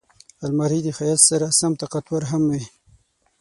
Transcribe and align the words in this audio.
الماري 0.45 0.79
د 0.83 0.87
ښایست 0.97 1.25
سره 1.31 1.47
سم 1.59 1.71
طاقتور 1.81 2.21
هم 2.31 2.41
وي 2.51 2.63